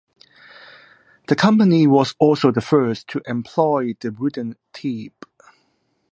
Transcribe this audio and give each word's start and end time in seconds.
The 1.27 1.35
company 1.35 1.85
was 1.85 2.15
also 2.17 2.49
the 2.51 2.59
first 2.59 3.07
to 3.09 3.21
employ 3.27 3.93
the 3.99 4.09
wooden 4.11 4.55
tip. 4.73 5.25